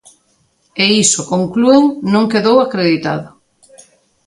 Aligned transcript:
E 0.83 0.85
iso, 1.03 1.21
conclúen, 1.33 1.83
non 2.13 2.29
quedou 2.31 2.57
"acreditado". 2.59 3.27